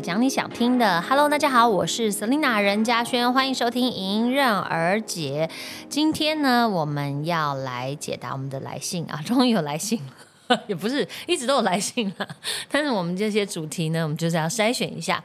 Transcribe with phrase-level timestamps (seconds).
[0.00, 1.02] 讲，你想听的。
[1.02, 5.48] Hello，大家好，我是 Selina 任嘉轩，欢迎收听《迎刃而解》。
[5.88, 10.00] 今天呢，我们要来解答我们的来信啊， 终于有来信
[10.48, 12.28] 了， 也不是一直都有来信了，
[12.70, 15.22] 但是我们这些主题呢，我们就是要筛选一下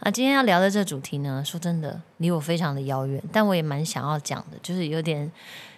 [0.00, 0.10] 啊。
[0.10, 5.30] 今天要聊的这主题呢，说真的，离我非常的遥远，但我也蛮想要讲的，就是有点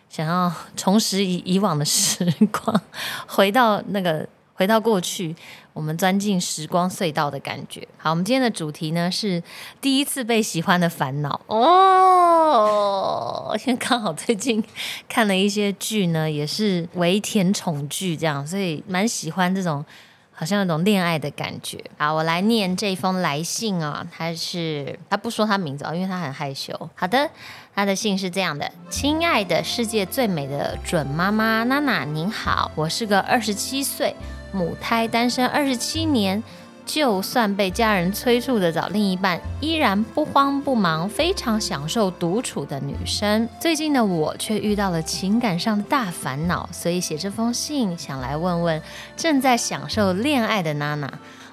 [0.08, 2.80] 想要重拾以以往的时光，
[3.26, 4.26] 回到那个。
[4.52, 5.34] 回到过去，
[5.72, 7.86] 我们钻进时光隧道的感觉。
[7.96, 9.42] 好，我们今天的主题呢是
[9.80, 13.56] 第一次被喜欢的烦恼哦。
[13.66, 14.62] 因为刚好最近
[15.08, 19.84] 看了一些剧呢，也是为甜宠剧这样，所以蛮喜欢这种
[20.32, 21.82] 好像那种恋爱的感觉。
[21.96, 26.74] 好，我来念这封来信啊，他是他不说他名字啊，因为他很害羞。
[26.94, 27.30] 好的，
[27.74, 34.16] 他的信是这样的：亲爱的世界最美的准妈妈娜娜，您好，我是个二十七岁。
[34.52, 36.42] 母胎单身二十七年，
[36.84, 43.48] 就算被家人催促着找另一半，依然不慌不忙，非常享受独处的女生。
[43.60, 48.82] 最近的我却遇到了情感上的大烦恼，所以写这封信想来问问
[49.16, 51.06] 正在享受恋爱的娜娜。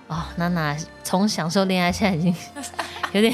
[0.08, 2.36] 哦，娜娜从享受恋爱，现在已经
[3.14, 3.34] 有点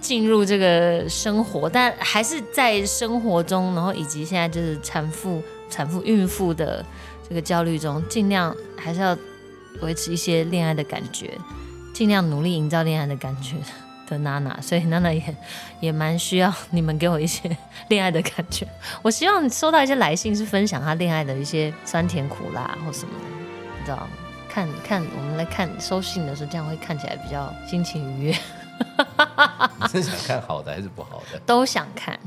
[0.00, 6.84] 进入这个生活，但还是在生活中，然后以及现在就是产妇、产妇、孕妇的。
[7.30, 9.16] 这个焦虑中，尽量还是要
[9.82, 11.38] 维持一些恋爱的感觉，
[11.94, 13.54] 尽量努力营造恋爱的感觉
[14.08, 15.36] 的娜娜，所以娜娜也
[15.78, 18.66] 也蛮需要你们给我一些 恋爱的感觉。
[19.00, 23.26] 我希望收到一些来信，是分享她恋爱的一些酸甜苦辣或什么的，
[23.78, 24.08] 你知道吗？
[24.48, 28.36] 看看我们来看收信的时候，这样会看起来比较心情愉悦。
[29.88, 31.38] 是想看好的还是不好的？
[31.46, 32.18] 都想看，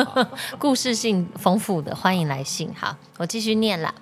[0.58, 2.72] 故事性丰富的，欢迎来信。
[2.74, 3.94] 好，我继续念了。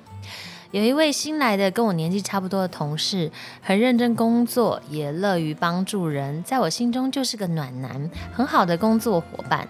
[0.75, 3.31] 有一位新来的跟我年纪差不多的同事，
[3.63, 9.69] 很认真工作，也乐于帮助人，在我心中就是个暖男，很好的工作伙伴。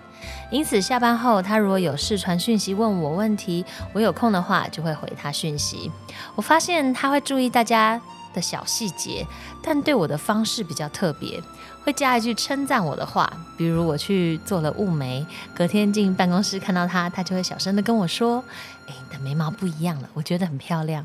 [0.50, 5.92] 因此下班后，他如果有事传讯息问我问题，我有空的话就会回他讯息。
[6.36, 8.00] 我发现他会注意大家
[8.32, 9.26] 的小细节，
[9.62, 11.38] 但对我的方式比较特别。
[11.84, 15.24] 会加一句称赞我的话，比如我去做了雾眉，
[15.54, 18.42] 隔天进办公室看到他，他就会小声的跟我说
[18.88, 21.04] ：“哎，你的眉毛不一样了，我觉得很漂亮。”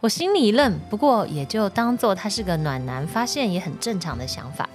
[0.00, 4.68] 我心里一愣，不过也就当做他是个暖男，发现也很正常的想法。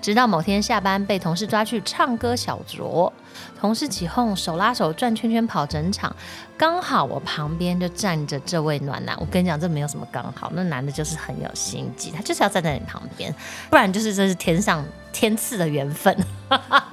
[0.00, 3.12] 直到某天下班被同事抓去唱歌小酌，
[3.60, 6.14] 同事起哄，手拉手转圈圈跑整场，
[6.56, 9.16] 刚好我旁边就站着这位暖男。
[9.20, 13.34] 我跟你讲，这没有什么刚好，那男的就是很有心机，他就是要站在你旁边，
[13.68, 16.16] 不然就是这是天上天赐的缘分。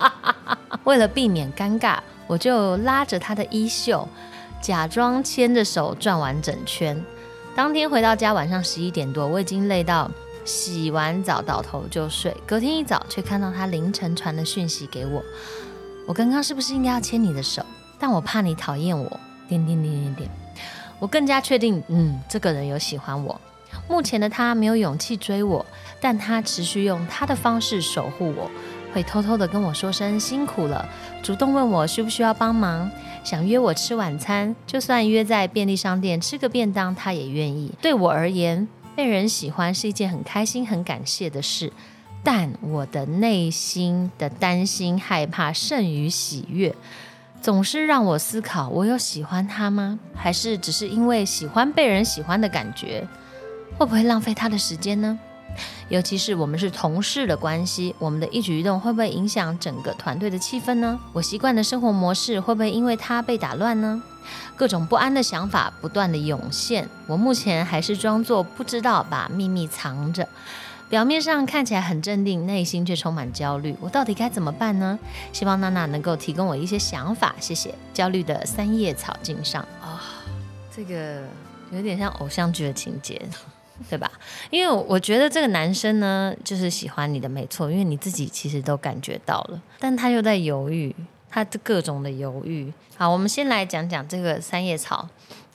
[0.83, 4.07] 为了避免尴尬，我就拉着他的衣袖，
[4.61, 7.01] 假装牵着手转完整圈。
[7.55, 10.09] 当天回到家，晚上十一点多，我已经累到。
[10.45, 15.21] 洗完澡倒头就睡，隔天一早却看到他凌晨传的讯息给我。
[16.07, 17.65] 我刚刚是不是应该要牵你的手？
[17.99, 19.19] 但我怕你讨厌我。
[19.47, 20.29] 点点点点点。
[20.99, 23.39] 我更加确定，嗯，这个人有喜欢我。
[23.89, 25.65] 目前的他没有勇气追我，
[25.99, 28.49] 但他持续用他的方式守护我，
[28.93, 30.87] 会偷偷的跟我说声辛苦了，
[31.21, 32.89] 主动问我需不需要帮忙，
[33.23, 37.71] 想约我吃晚餐，就算约在便利商店吃个便当，他也愿意。
[37.81, 38.67] 对我而言。
[38.95, 41.73] 被人喜欢是一件很开心、很感谢的事，
[42.23, 46.73] 但我的内心的担心、害怕胜于喜悦，
[47.41, 49.99] 总是让我思考：我有喜欢他吗？
[50.15, 53.05] 还是只是因为喜欢被人喜欢的感觉？
[53.77, 55.19] 会不会浪费他的时间呢？
[55.89, 60.99] 尤其是我们是同事的关系，我们的一举一动会不会影响整个团队的气氛呢？
[61.13, 64.01] 我习惯的生活模式会不会因为他被打乱呢？
[64.55, 70.27] 各种不安的想法不断的涌现，我目前还是装作不知道，把秘密藏着，
[70.89, 73.75] 表面上看起来很镇定，内心却充满焦虑。
[73.79, 74.97] 我到底该怎么办呢？
[75.31, 77.75] 希望娜娜能够提供我一些想法，谢谢。
[77.93, 80.01] 焦虑的三叶草茎上啊，
[80.75, 81.21] 这个
[81.71, 83.21] 有点像偶像剧的情节，
[83.89, 84.11] 对吧？
[84.49, 90.95] 因为我觉得这个男生呢，就是喜欢你的，没错，因为你自己其实都感觉到了，但他又在犹豫。
[91.27, 92.71] 他的各种的犹豫。
[92.95, 95.05] 好，我们先来讲讲这个三叶草，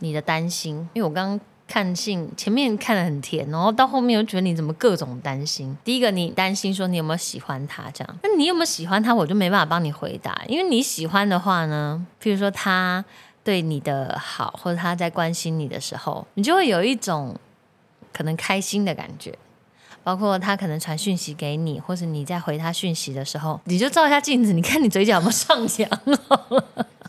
[0.00, 0.76] 你的担心。
[0.92, 5.74] 因为我刚刚看信前面看的很甜，然后到后面又觉得你怎么各种担心。
[5.82, 10.42] 第一个，你担心说你有没有喜欢他这样，那你有没有喜欢他，我就没办法帮你回答。
[10.46, 13.02] 因为你喜欢的话呢，譬如说他
[13.42, 17.34] 对你的好，或者他在关心你的时候，你就会有一种
[18.12, 19.34] 可能开心的感觉。
[20.02, 25.90] 包括他可能传讯息给你，或者你在回他讯息的时候，你就照一下镜子，你看你嘴角有没有上扬。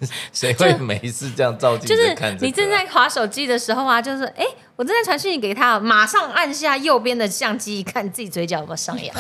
[0.34, 2.46] 谁会没事这样照镜就是子看这个啊？
[2.46, 4.46] 你正在划手机的时候啊，就是哎、
[4.76, 9.16] 我正在传讯息给他，马上按下右边的相机，一看自己嘴角有没有上扬，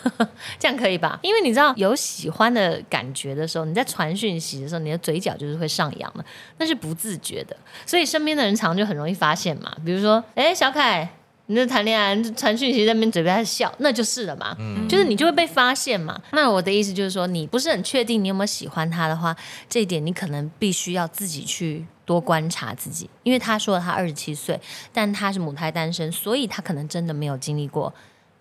[0.60, 1.18] 这样可以吧？
[1.22, 6.24] 因为你知道有喜欢的感觉的时候，你在传讯息的时候，你的嘴角就是会上扬的，
[6.58, 7.56] 那是不自觉的，
[7.86, 9.74] 所以身边的人常常就很容易发现嘛。
[9.86, 11.15] 比如说，哎、小凯。
[11.46, 14.56] 你在谈恋爱，传讯息在那边嘴巴在笑，那就是了嘛，
[14.88, 16.20] 就是你就会被发现嘛。
[16.32, 19.36] 那我的意思就是说，你不是很确定你有没有喜欢他的话，
[19.68, 24.60] 这一点你可能必须要自己去多观察自己，因为他说了他二十七岁，
[24.92, 27.94] 但他是母胎单身，所以他可能真的没有经历过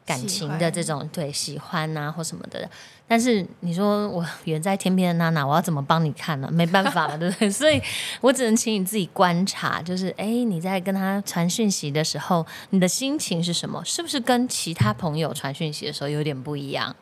[0.06, 2.68] 感情的这种对喜欢啊或什么的。
[3.07, 6.50] 但是你说我远在天边的娜娜，我要怎么帮你看呢？
[6.52, 7.50] 没办法嘛， 对不对？
[7.50, 7.80] 所以
[8.19, 13.80] 我只能请你自己观察，就是哎，你在跟他传讯息的时候，你的心情是什么？
[13.86, 16.96] 是不是跟其他朋友传讯息的时候有点不一样？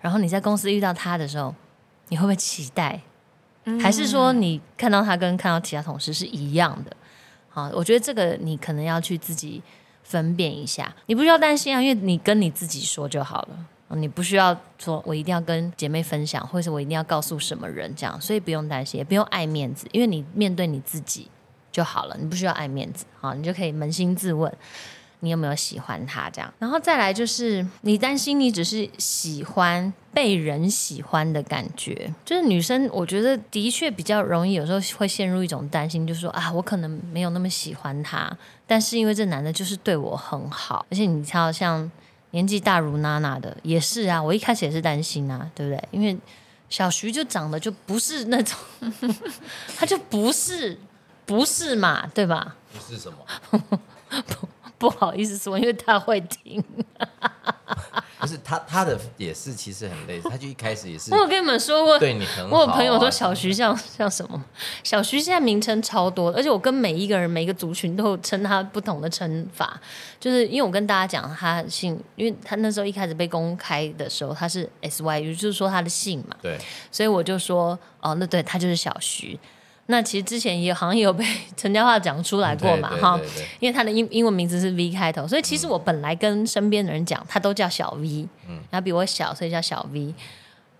[0.00, 1.54] 然后你在公司遇到他的时候，
[2.08, 3.00] 你会不会期待？
[3.80, 6.94] 还是说你看到他跟看到其他同事是一样的？
[7.48, 9.62] 好，我觉得这个你可能要去自己
[10.02, 13.66] 分辨一下，你不需要担心啊，因为你跟你自己说就好了。
[13.94, 21.28] 你不需要说，我一定要跟姐妹分享，或者我一定要告诉什么人这样，所以不用担心，也不用爱面子，因为你面对你自己
[21.70, 24.52] 就好了，你不需要爱面子，好，你就可以扪心自问，
[25.20, 26.52] 你有没有喜欢他这样。
[26.58, 38.36] 然后再来就是，你担心你只是喜欢被人喜欢的感觉，就是女生，我觉得的确比较容易，有时候会陷入一种担心，就是说啊，我可能没有那么喜欢他，
[38.66, 41.90] 但是因为这男的就是对我很好，而且你知道像。
[42.34, 45.88] 年纪大如娜娜的也是啊，我一开始也是担心啊，对不对？
[45.92, 46.16] 因为
[46.68, 48.58] 小徐就长得就不是那种，
[49.78, 50.76] 他就不是
[51.24, 52.56] 不是嘛，对吧？
[52.72, 53.58] 不是什么，
[54.26, 54.48] 不
[54.90, 56.62] 好意思说，因为他会听。
[58.20, 62.58] 不是他他的也是其实很类似，他就一开始也是我有跟你们说过，对你很好、啊。
[62.58, 64.42] 我有朋友说小徐像像什么？
[64.82, 69.78] 小徐现在名称超多，而且我跟每一个人、每一个族群都有称他不同的称法。
[70.18, 76.58] 就是因为我跟大家讲他姓，因为他那时候一开始被公开的时候他是 S Y U，就是说他的姓嘛，对，
[76.90, 79.38] 所以我就说哦，那对他就是小徐。
[79.86, 81.24] 那其实之前也好像也有被
[81.56, 83.20] 陈嘉桦讲出来过嘛，哈，
[83.60, 90.14] 因为他的英英文名字是 V 开头，所以其实我本来跟身边的人讲，他都叫小 V，嗯，然后比我小，所以叫小 V。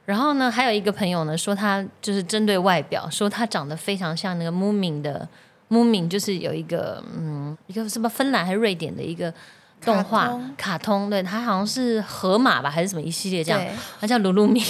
[0.06, 5.28] 然后呢，还有一个朋友呢说他就是针对外表，说他长得非常像那个 Moomin 的
[5.70, 9.32] Moomin，就是有一个嗯一个什么芬兰还是瑞典的一个
[9.82, 14.62] 动画卡通卡通，对他好像是河马吧还是什么一系列这样对，他叫鲁鲁米。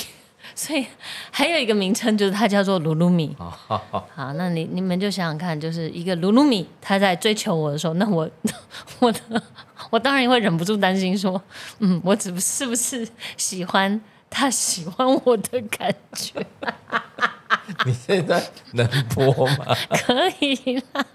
[0.55, 0.85] 所以
[1.31, 3.35] 还有一个名称就是它叫做鲁鲁米。
[3.39, 8.29] 好好 好，那你你们就想想看，就是一个鲁鲁米他在追求我的时候，那我
[8.99, 9.21] 我的
[9.91, 11.41] 我当然会忍不住担心说，
[11.79, 13.07] 嗯，我只是不是
[13.37, 16.45] 喜欢他喜欢我的感觉？
[17.87, 18.43] 你现在
[18.73, 19.67] 能播吗？
[19.91, 21.07] 可以啦，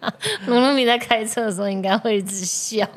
[0.48, 2.88] 鲁鲁米在开车的时候应该会一直笑。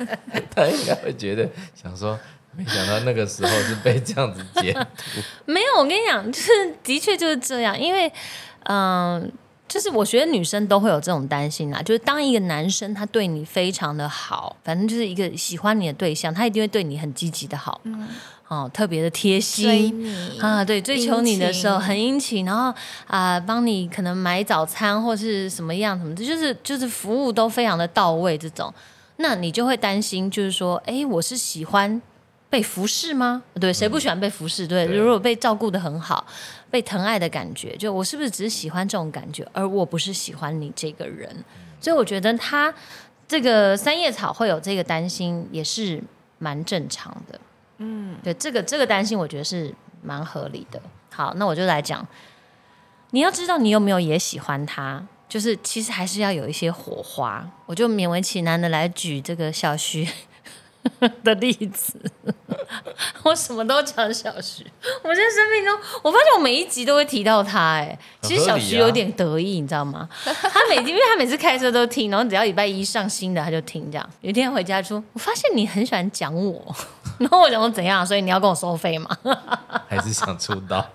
[0.54, 2.18] 他应该会觉得想说，
[2.58, 5.20] 没想到那个时候是被这样子截图。
[5.46, 6.50] 没有，我跟你讲，就是
[6.82, 8.12] 的确就是这样，因为
[8.64, 9.32] 嗯。
[9.68, 17.78] 就是我觉得女生都会有这种担心啦，就是当一个男生他对你非常的好，反正就是一个喜欢你的对象，他一定会对你很积极的好，
[18.48, 20.10] 哦，特别的贴心
[20.40, 22.72] 啊，对，追求你的时候很殷勤，然后
[23.08, 28.72] 啊，帮你可能买早餐或是什么样什么的，就是就是服务都非常的到位，这种，
[29.16, 32.00] 那你就会担心，就是说，哎，我是喜欢
[32.50, 33.42] 被服侍吗？
[33.60, 34.66] 对，谁不喜欢被服侍？
[34.66, 36.26] 对，对如果被照顾的很好，
[36.70, 41.44] 被疼爱的感觉，就我是不是只是喜欢这种感觉，而我不是喜欢你这个人？
[41.80, 42.72] 所以我觉得他
[43.26, 46.02] 这个三叶草会有这个担心，也是
[46.38, 47.38] 蛮正常的。
[47.78, 50.80] 嗯，对，这个这个担心，我觉得是蛮合理的。
[51.12, 52.06] 好，那我就来讲，
[53.10, 57.46] 你要知道你有没有也喜欢他，就是其实还是要有一些火花。
[57.66, 60.08] 我就勉为其难的来举这个小徐
[61.22, 61.94] 的例子，
[63.22, 64.64] 我什么都讲小徐。
[65.02, 70.08] 我在生命中，我发现我每一集都会提到他、哎，其实小徐有点得意，你知道吗？
[70.24, 74.10] 他每因为他每次开车都听，然后只要礼拜一上新的他就听，这样。
[74.20, 76.74] 有一天回家说，我发现你很喜欢讲我，
[77.18, 79.16] 然后我讲说怎样，所以你要跟我收费吗？
[79.88, 80.86] 还是想出道？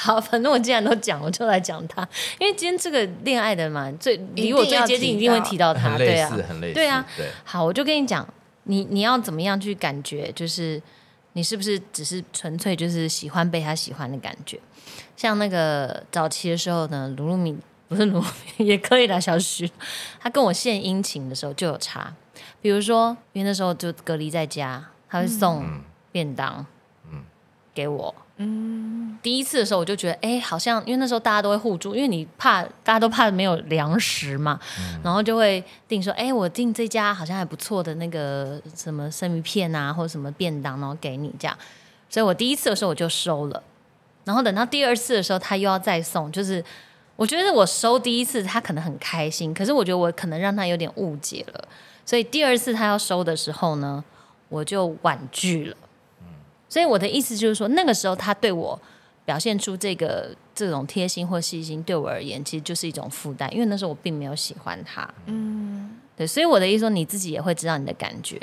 [0.00, 6.74] 好， 反正我既然都讲，我就来讲他，因为今天这个恋爱的嘛，最离我最接近，一定会提到他，对啊似，，很类似。
[6.74, 8.26] 对啊对，好，我就跟你讲，
[8.64, 10.80] 你你要怎么样去感觉，就是
[11.34, 14.58] 你是不是只是纯粹就是喜欢被他喜欢的感觉？
[15.16, 17.54] 像那个早期的时候呢，鲁鲁米
[17.88, 18.26] 不是卢露
[18.56, 19.70] 米 也可以啦，小徐，
[20.18, 22.10] 他跟我献殷勤的时候就有差，
[22.62, 26.64] 比如说因为那时候就隔离在家，他会送便当，
[27.74, 28.22] 给我，嗯，
[29.22, 34.58] 第一次的时候我就觉得，哎，好像因为那时候大家都会互助，因为你怕大家都怕没有粮食嘛，
[35.02, 41.54] 然后就会订说，哎，我订这家好像还不错的那个什么生鱼片啊，或者什么便当，然后给你这样。
[42.08, 43.62] 所以我第一次的时候我就收了，
[44.24, 46.64] 然后等到第二次的时候他又要再送，就是
[47.16, 51.68] 我觉得我收第一次他可能很开心，可是我觉得我可能让他有点误解了，
[52.06, 54.02] 所以第二次他要收的时候呢，
[54.48, 55.76] 我就婉拒了。
[56.70, 58.80] 所以我的意思就是说，那个时候他对我
[59.24, 65.06] 表现出这个这种贴心或细心，对我而言其实就是一种负担，因为那时候我并没有喜欢他。
[65.26, 68.38] 嗯，对，所以我的意思说，你自己也会知道你的感觉，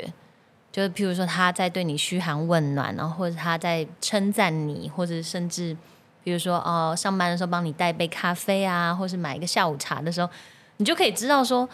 [0.70, 5.74] 就是譬如说他在对你嘘寒问暖，然后或者他在称赞你，或者甚至
[6.22, 10.28] 比如说哦，上班的时候帮你带杯咖啡啊，或是买一个下午茶的时候，
[10.76, 11.66] 你就可以知道说。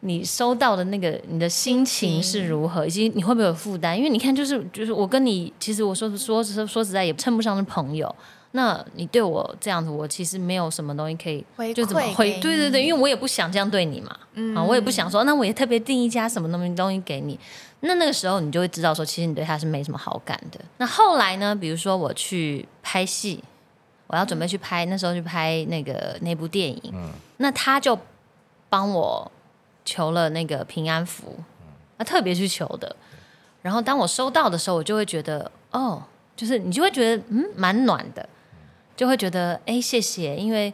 [0.00, 3.96] 你收到的那个，你的心情是如何，以及你会不会有负担？
[3.96, 8.14] 因为你看，就是就是我跟你，其实我说说说说实在也称不上是朋友。
[8.52, 12.38] 那你对我这样子，我其实没有什么东西可以就怎么回？
[12.40, 14.16] 对对对，因为我也不想这样对你嘛，
[14.54, 17.38] 啊，我也不想说，那我也特别订一家什么东西东西给你。
[17.80, 20.58] 那那个时候你就会知道说，其实你对他是没什么好感的。
[20.78, 21.54] 那后来呢？
[21.54, 23.42] 比如说我去拍戏，
[24.06, 27.98] 我要准备去拍，那时候去拍那个那部电影，嗯，那他就
[28.70, 29.30] 帮我。
[29.86, 31.38] 求了那个平安符，
[31.96, 32.94] 啊，特别去求的。
[33.62, 36.02] 然后当我收到的时候，我就会觉得，哦，
[36.36, 38.28] 就是你就会觉得，嗯，蛮暖的，
[38.94, 40.36] 就会觉得，哎，谢谢。
[40.36, 40.72] 因为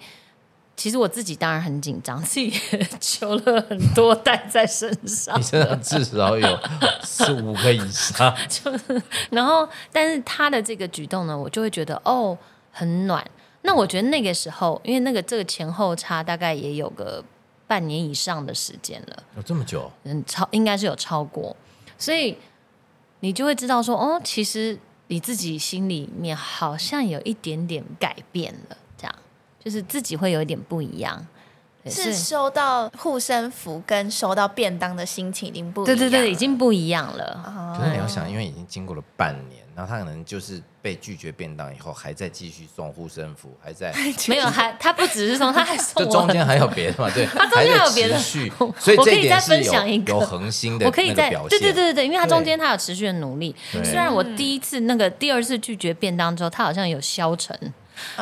[0.76, 6.58] 其实我自己当然很紧张，自己也 求了很多带在身上，你身上至少有
[7.02, 8.34] 四五个以上。
[8.48, 12.36] 就是，然后，但是他的这个举动呢，我就会觉得，哦，
[12.72, 13.24] 很暖。
[13.62, 17.24] 那我觉得那个时候，因为那个这个前后差大概也有个。
[17.72, 19.90] 半年以上的时间了，有这么久？
[20.04, 21.56] 嗯，超应该是有超过，
[21.96, 22.36] 所以
[23.20, 29.14] 你就会知道说，哦，其实你自己心里面好像有一点点改变了，这样
[29.58, 31.26] 就是自己会有一点不一样。
[31.90, 37.76] 是收到护身符跟收到便当的心情已经不对对对，已经不一样了。
[37.78, 39.62] 可是你要想，因为已经经过了半年。
[39.74, 43.90] 然后他可能就是被拒绝便当以后，还在继续送护身符，还在
[44.28, 46.04] 没有还他不只是送，他还送。
[46.04, 47.10] 这中间还有别的嘛？
[47.14, 48.18] 对，他中间还有别的。
[48.18, 51.58] 所以这一点是有有恒心的，我可以再表现。
[51.58, 53.56] 对对对对因为他中间他有持续的努力。
[53.82, 57.58] 虽然我第一次那个第二次拒绝便当之后，他好像有消沉。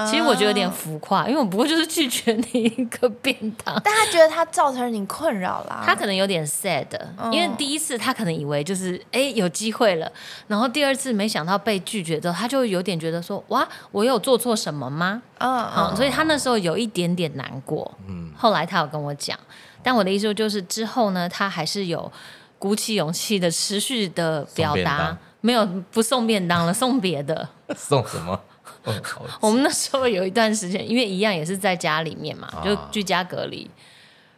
[0.09, 3.35] 其实我觉得有点浮夸，因为我不过就是拒绝你一个便
[3.65, 5.83] 当，但他觉得他造成你困扰啦。
[5.85, 6.87] 他可能有点 sad，
[7.33, 10.11] 因为第一次他可能以为就是哎有机会了，
[10.47, 15.23] 然后第二次没想到被拒绝之后，他就有点觉得说哇，我有做错什么吗？
[15.39, 17.91] 嗯，所以他那时候有一点点难过。
[18.07, 19.39] 嗯，后来他有跟我讲，
[19.83, 22.11] 但我的意思就是之后呢，他还是有
[22.59, 27.49] 鼓起勇气的持续的表达，没有不送便当了，送别的。
[27.75, 28.39] 送什么？
[29.41, 33.71] 我们那时候有一段时间，因为一样也是在家里面嘛，就居家隔离，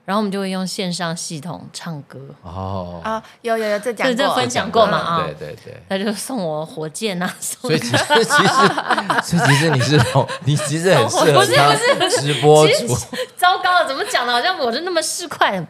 [0.04, 2.18] 然后我们就会用线上系统唱歌。
[2.42, 5.24] 哦啊，有有有这讲这分享过嘛啊？
[5.24, 8.26] 对对对，他就送我火箭啊， 所以其实其实
[9.22, 10.00] 所以其实你是
[10.44, 11.76] 你其实很适合当
[12.10, 12.96] 直播主。
[13.36, 14.32] 糟糕了，怎么讲的？
[14.32, 15.64] 好像我是那么市侩？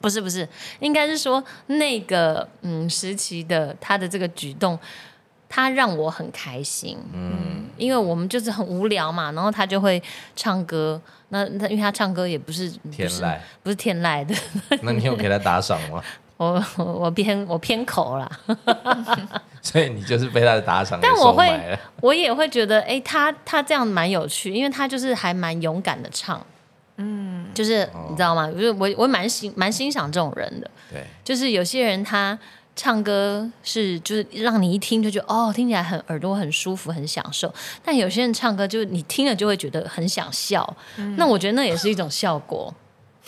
[0.00, 0.48] 不是不是，
[0.78, 4.78] 应该是说那个嗯时期的他的这个举动。
[5.52, 10.00] 他让我很开心，嗯，因为我们就是很无聊嘛，然后他就会
[10.36, 10.98] 唱歌，
[11.30, 14.34] 那那因为他唱歌也不是天籁，不是天籁的，
[14.82, 16.00] 那你有给他打赏吗？
[16.38, 18.30] 我我偏我偏口了，
[19.60, 26.40] 所以你就是被他的打赏但我会，我也会觉得，哎，他他这样蛮有趣，因为他就是还蛮勇敢的唱，
[26.96, 28.50] 嗯，就是你知道吗？
[28.50, 32.38] 就是我我蛮欣蛮欣赏这种人的，对，就是有些人他。
[32.82, 37.52] 唱歌是就是让你一听就觉得哦，听起来很耳朵很舒服，很享受。
[37.84, 40.66] 但有些人唱歌就是你听了就会觉得很想笑，
[41.18, 42.74] 那我觉得那也是一种效果，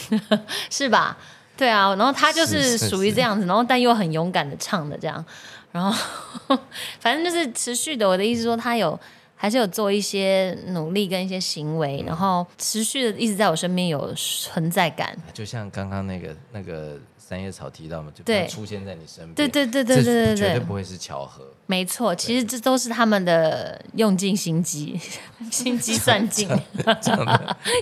[0.71, 1.19] 是吧？
[1.55, 5.23] 对啊，然后他就是属于这样子，然后但又很勇敢的唱的这样，
[5.71, 6.59] 然后
[6.99, 8.09] 反正就是持续的。
[8.09, 8.99] 我的意思说，他有
[9.37, 15.15] 还是有做一些努力跟一些行为，然后持续的一直在我身边有存在感。
[15.35, 16.99] 就像刚刚那个那个。
[17.33, 21.43] 三叶草提到嘛，就出现在你身边，对对对对对对对，绝对不会是巧合。
[21.65, 25.01] 没错，其实这都是他们的用尽心机，
[25.51, 26.47] 心机算尽，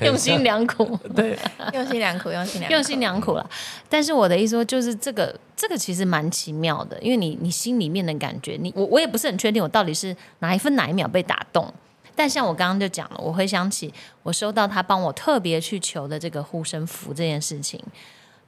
[0.03, 1.37] 用心良苦，对，
[1.73, 3.51] 用心良苦，用心良用心良苦了。
[3.89, 11.75] 但是我的意思说，就是这个这个其实蛮奇妙的，因为你你心里面的感觉，你我我也不是很确定，我到底是哪一分哪一秒被打动。
[12.15, 13.93] 但像我刚刚就讲了，我回想起
[14.23, 17.83] 我收到他帮我特别去求的这个护身符这件事情。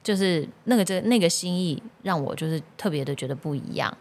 [0.03, 3.95] 就是那个这那个心意让我就是特别的觉得不一样，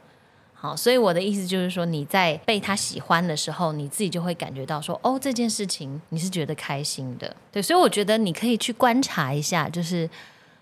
[0.53, 10.11] 好，所以我的意思就是说，你在被他喜欢的时候，你自己就会感觉到说，哦，这件事情你是觉得开心的，对，所以我觉得你可以去观察一下，就是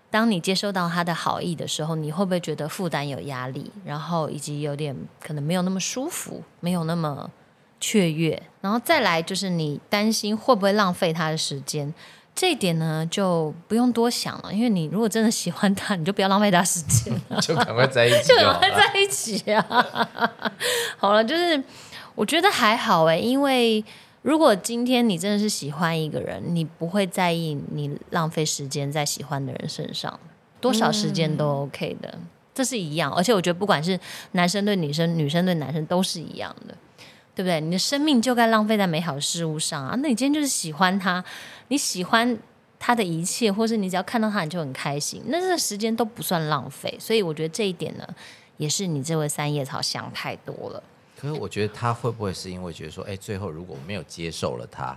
[0.09, 7.29] 当你接收到他的好意的时候，你会不会觉得负担有压力，然后以及有点可能没有那么舒服，没有那么
[7.79, 11.93] 雀跃，然后再来就是你担心会不会浪费他的时间。
[12.41, 18.41] 这一点呢，就不用多想了，因为你如果真的喜欢他，你就不要浪费他时间了， 就赶快在一起就就。
[18.41, 20.09] 赶快在一起啊！
[20.97, 21.63] 好了，就是
[22.15, 23.85] 我觉得还好哎，因为
[24.23, 30.19] 如果今天你真的是喜欢一个人，你不会在意你浪费时间在喜欢的人身上，
[30.59, 32.17] 多少时间都 OK 的，
[32.55, 33.13] 这是一样。
[33.13, 33.99] 而且我觉得不管是
[34.31, 36.75] 男生对女生，女生对男生都是一样的。
[37.33, 37.61] 对不对？
[37.61, 39.95] 你的生命就该浪费在美好的事物上啊！
[39.99, 41.23] 那你今天就是喜欢他，
[41.69, 42.37] 你喜欢
[42.77, 46.93] 他的一切，或是你只要看到他你就很开心，那这个时间都不算浪费。
[46.99, 48.05] 所以我觉得这一点呢，
[48.57, 50.83] 也是你这位三叶草想太多了。
[51.17, 54.87] 可是我觉得他会不会是因为觉得说，哎，最后如果没有接受了他，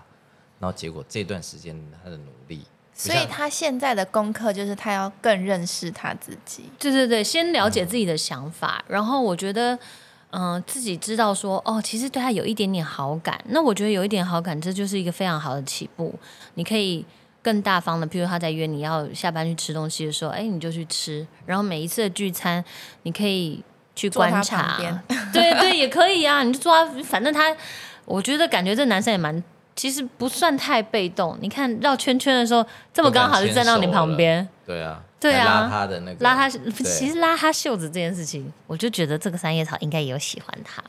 [0.58, 2.62] 然后结果这段时间他的努力，
[2.92, 6.64] 所以他现在的功课就是他要更认识他自己。
[6.80, 9.78] 对对对，先了解自己的想法，然后我觉得。
[10.36, 16.12] 嗯，自己知道说哦，其实对他有一点点好感，那我觉得有一点好感，这就是一个非常好的起步。
[16.54, 17.06] 你可以
[17.40, 21.24] 更大方的，譬如他在约你要下班去吃东西的时候，哎，你就去吃。
[21.46, 22.64] 然后每一次的聚餐，
[23.04, 23.62] 你可以
[23.94, 24.76] 去观察，
[25.32, 26.42] 对对，也可以啊。
[26.42, 27.54] 你就坐，反正他，
[28.04, 29.40] 我觉得感觉这男生也蛮，
[29.76, 31.38] 其实不算太被动。
[31.40, 35.00] 你看绕圈圈的时候，这么刚好就站到你旁边，对啊。
[35.24, 40.84] 对啊，拉他的那个，拉他，其实拉他袖子这件事情，我就觉得这个三叶草应该也有喜欢他，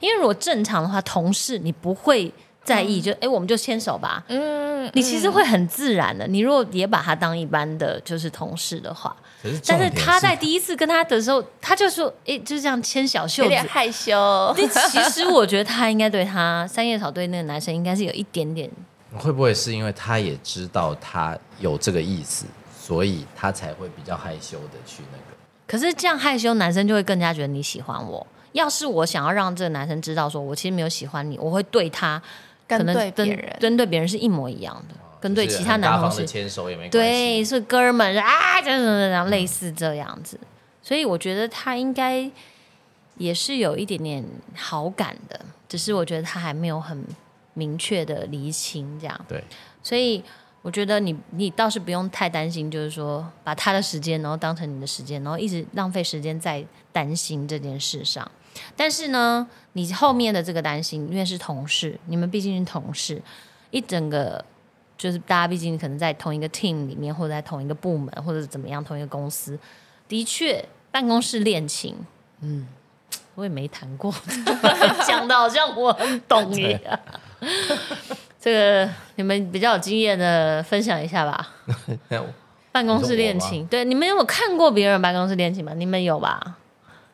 [0.00, 2.32] 因为如果正常的话，同事你不会
[2.64, 6.26] 在意，就哎，我们就牵手吧，嗯，你其实会很自然的。
[6.26, 14.52] 你如果也把他当一般的就是同事的话，是但是他在第一次跟他的时候，他就说，哎，就这样牵小袖子，有点害羞。
[14.90, 18.68] 其实我觉得他应该对他三叶草对那个男生应该是有一点点，
[19.14, 22.46] 会不会是因为他也知道他有这个意思？
[22.86, 25.36] 所以他才会比较害羞的去那个。
[25.66, 28.24] 可是这样害羞，男生就会更加觉得你喜欢我。
[28.52, 32.22] 要是我想要让这个男生知道，说我其实没有喜欢你，我会对他
[32.68, 40.38] 可能对别人，跟对别人是一模一样的，跟对其他男同事牵手也没对，是哥们啊，这样这样类似这样子。
[40.80, 42.30] 所以我觉得他应该
[43.16, 47.04] 也是有一点点好感的，只是我觉得他还没有很
[47.54, 49.20] 明确的厘清这样。
[49.26, 49.42] 对，
[49.82, 50.22] 所以。
[50.66, 58.28] 我觉得你你倒是不用太担心，就是说把他的时间，然后当成你的时间，然后一直浪费时间在担心这件事上。
[58.74, 63.22] 但是呢，你后面的这个担心，因为是同事，你们毕竟是同事，
[63.70, 64.44] 一整个
[64.98, 69.56] 就是大家毕竟可能在同一个 team 里面，或者在同一个部门，或者怎么样，同一个公司，
[70.08, 71.94] 的确办公室恋情，
[72.40, 72.66] 嗯，
[73.36, 74.12] 我也没谈过，
[75.06, 77.00] 讲的好像我很懂一样。
[78.46, 81.48] 这个你们比较有经验的分享一下吧。
[82.70, 85.72] 办公室恋情，对，你们有没有看过别人办公室恋情吗？
[85.74, 86.40] 你们有吧？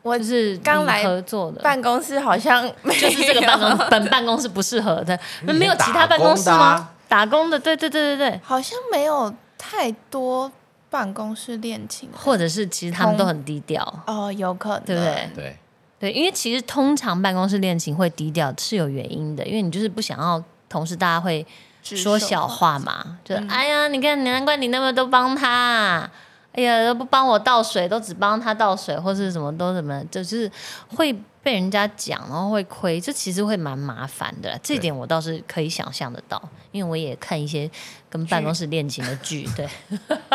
[0.03, 5.19] 我是刚来合作的办公室，好像就是这个办公 本办公室不适合的。
[5.41, 6.91] 没有其他办公室吗？
[7.07, 10.51] 打工的，对对对对对，好像没有太多
[10.91, 15.29] 办公室恋情，或者是其实他们都很低调哦，有可能，对不对？
[15.33, 15.57] 对
[15.99, 20.43] 对，因为其实通常办公室恋情会低调是有原因的，因为你就是不想要。
[20.73, 21.45] 同事大家会
[21.83, 23.19] 说小话嘛？
[23.23, 26.09] 就哎呀，你看，难怪你那么都帮他，
[26.53, 30.51] 哎呀，都不帮我倒水，都只帮他倒水，或是什么都什么，就是
[30.95, 34.57] 会被人家讲，然后会亏，这其实会蛮麻烦的。
[34.63, 37.69] 这点我倒是可以想象得到，因为我也看一些。
[38.13, 39.67] 跟办公室恋情的剧， 对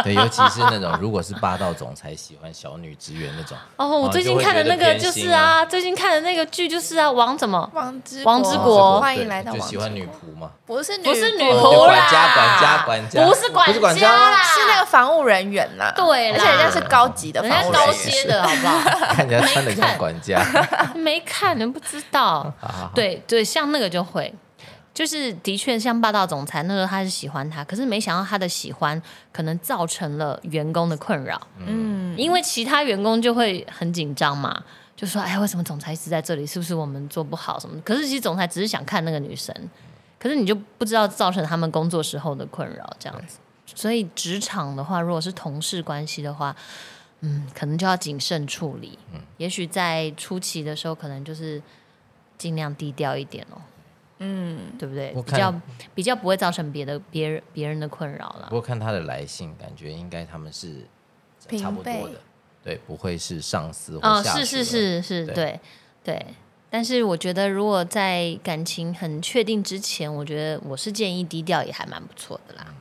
[0.03, 3.57] 对，尤其是那种如果是霸道总裁喜欢小女职员那种。
[3.79, 7.71] 哦，我最近看的那个就是啊，最近看的那个剧就是啊，王怎么？
[7.73, 9.53] 王之王之国，欢迎来到。
[9.53, 10.51] 就喜欢女仆吗？
[10.67, 15.93] 不是，不是女仆啦，管家管家管家，不是管家啦，是那个防务人员啦。
[15.95, 19.07] 对，而且人家是高级的，人家高阶的好不好？
[19.15, 20.45] 看人家穿的像管家，
[20.99, 22.53] 没看，你不知道。
[22.95, 24.35] 对对，像那个就会。
[24.95, 31.41] 就是的确像霸道总裁那时候他是喜欢他，可是没想到他的喜欢可能造成了员工的困扰。
[31.59, 34.61] 嗯，因为其他员工就会很紧张嘛，
[34.97, 36.45] 就说：“哎，为什么总裁一直在这里？
[36.45, 39.55] 是不是我们做不好什么？”可是其实总裁只是想看那个女生，
[40.19, 43.39] 可是你就不知道造成他们工作时候的困扰这样子。
[43.77, 46.57] 所以职场的话，如果是同事关系的话，
[47.21, 48.99] 嗯，可能就要谨慎处理。
[49.13, 51.61] 嗯，也许在初期的时候，可能就是
[52.37, 53.61] 尽量低调一点哦。
[54.21, 55.13] 嗯，对不对？
[55.23, 55.55] 比较
[55.95, 58.47] 比较不会造成别的别人别人的困扰了。
[58.49, 60.87] 不过看他的来信，感觉应该他们是
[61.57, 62.21] 差不多的，
[62.65, 65.61] 对，不会是上司或下是是是是，对
[66.03, 66.27] 对。
[66.71, 72.75] 但是我觉得，如果在感情很确定之前，我觉得我是建议低调也还蛮不错的啦。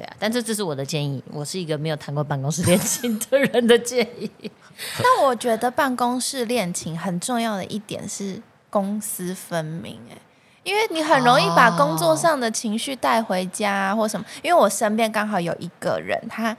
[0.00, 4.30] 对啊，但这只是我的建议，我是一个没有谈过办公室恋情的人的建议。
[5.00, 10.16] 那我觉得办公室恋情很重要的一点是公私分明、哎，
[10.62, 14.24] 因为你很容易把工作上的情绪带回家、或什么。
[14.42, 16.56] 因为我身边刚好有一个人，她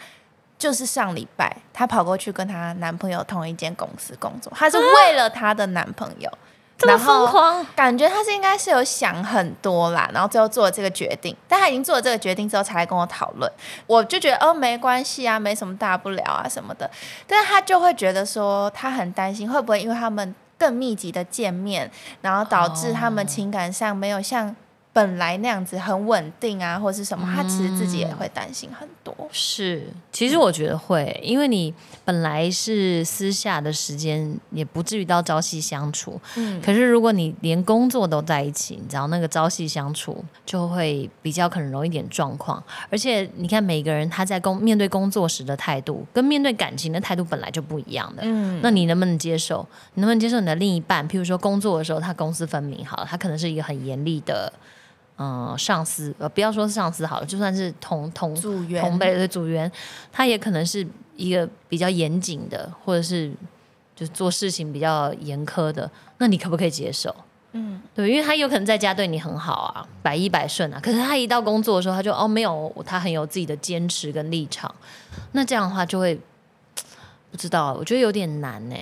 [0.59, 6.31] 就是上礼拜她跑过去跟她男朋友同一间公司工作，她是为了她的男朋友。
[6.87, 11.35] 然后疯狂，感觉他是应该是有想很多啦，然后最后做了这个决定。
[11.47, 13.51] 但他已经做了这个决定之后，才来跟我讨论。
[13.87, 16.89] 我就觉得哦，没关系啊，没什么大不了啊什么的。
[17.27, 21.89] 但是他就会觉得说，他很担心会不会因为他们更密集的见面，
[22.21, 24.55] 然后导致他们情感上没有像
[24.93, 27.25] 本来那样子很稳定啊，或是什么。
[27.33, 29.15] 他其实自己也会担心很多。
[29.31, 31.73] 是，其实我觉得会，因为你
[32.03, 36.19] 本来是私下的时间，也不至于到朝夕相处。
[36.35, 42.61] 嗯，可是如果你连工作都在一起，你知道那个朝夕相处就会比较可能容易一点状况。
[42.89, 48.23] 而且你看每个人他在工面对工作时的态度，跟面对感情的态度本来就不一样的。
[48.25, 49.65] 嗯那你能不能接受？
[49.93, 51.07] 你能不能接受你的另一半？
[51.07, 54.51] 譬如说工作的时候，他公私分明，好了，他可能是一个很严厉的。
[55.21, 59.71] 嗯，上司呃，不要说是上司好了，就算是同同组员同辈的组员，
[60.11, 63.31] 他也可能是一个比较严谨的，或者是
[63.95, 67.15] 就做事情比较严苛的，那你可不可以接受？
[67.51, 74.73] 嗯，对，因为他有可能在家对你很好啊，百依百顺啊，可是他一到工作的时候，他就哦没有，他很有自己的坚持跟立场，
[75.33, 76.19] 那这样的话就会
[77.29, 78.75] 不知道，我觉得有点难呢、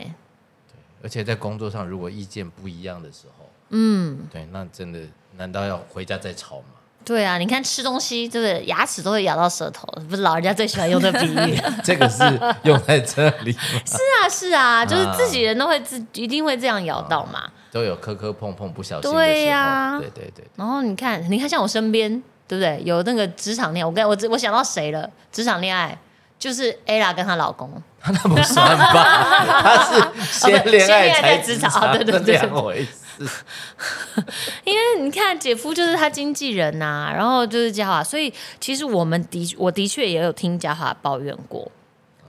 [1.04, 5.02] 而且在工作上如果意见不一样的时候，嗯，对，那真的
[5.39, 6.65] 难道要回家再吵吗？
[7.06, 8.65] 对啊，你看吃东西，对不对？
[8.65, 11.60] 牙齿都会咬到舌头，不是老人家最喜欢用的比喻。
[11.84, 12.21] 这个是
[12.63, 13.52] 用在这里，
[13.88, 17.49] 是啊，是啊，就是自己人都会自一定会这样咬到嘛。
[17.71, 19.12] 都有磕磕碰碰不小心。
[19.12, 22.12] 对呀对对对，然后你看，你看像我身边，
[22.47, 22.82] 对不对？
[22.84, 25.10] 有那个职场恋爱，我跟我我想到谁了？
[25.32, 25.97] 职场恋爱
[26.38, 27.71] 就是 ella 跟她老公，
[28.06, 29.45] 那不算吧？
[29.63, 30.04] 他是
[30.49, 32.89] 先恋爱才职场啊对对对对两回事。
[34.63, 41.69] 因为你看姐夫就是他经纪人呐、然后就是嘉华，所以其实我们的我的确也有听嘉华抱怨过。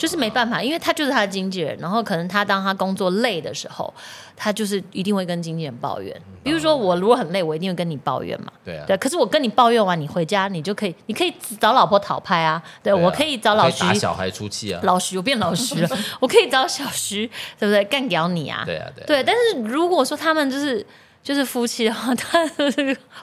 [0.00, 3.92] 就是没办法，因为他就是他的经纪人，然后可能他当他工作累的时候，
[4.34, 6.18] 他就是一定会跟经纪人抱怨。
[6.42, 8.50] 比如说我如果很累，我一定会跟你抱怨嘛。
[8.64, 12.62] 对啊，对，可是我跟你抱怨完，你回家你就可以，你可以找老婆讨拍啊。
[12.82, 14.80] 对对啊我可以找老徐打，小孩出气啊。
[14.84, 17.26] 老徐我变老徐了， 我可以找小徐，
[17.58, 17.84] 对不对？
[17.84, 18.62] 干掉你啊！
[18.64, 19.06] 对啊，对啊。
[19.06, 20.84] 对，但是如果说他们就是
[21.22, 22.38] 就是夫妻的话，他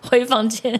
[0.08, 0.80] 回房间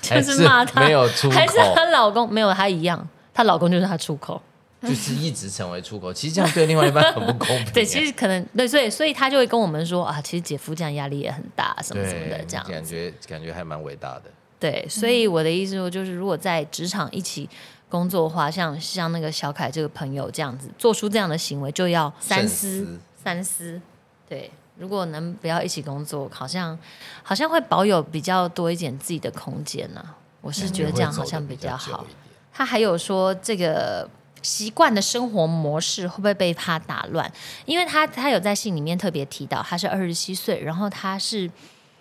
[0.00, 4.40] 就是骂他，没有出还是口，她老公没有她一样，她老公就是她出口。
[4.88, 6.12] 就是一直成为出口。
[6.12, 7.66] 其实这样对另外一半很不公平。
[7.74, 14.24] 对，其实可能对，所以所以他就会跟我们说啊，其实姐夫这样压力也很大，什么什么的，这样感觉感觉还蛮伟大的。
[14.58, 17.48] 对，所以我的意思说，就是如果在职场一起
[17.88, 23.80] 工作的话，像像那个小凯这个朋友这样子做出这样的行为，就要三思思三思。
[24.26, 26.78] 对，如果能不要一起工作，好像
[27.22, 30.02] 好像会保有比较多一点自己的空间呢、
[30.40, 32.06] 我是觉得这样好像比较好。
[32.52, 34.08] 他还有说这个。
[34.46, 37.28] 习惯的生活模式会不会被他打乱？
[37.64, 41.50] 因为他他有在信里面特别提到，他是二十七岁，然后他是